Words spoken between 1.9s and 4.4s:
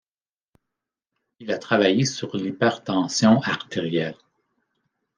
sur l’hypertension artérielle.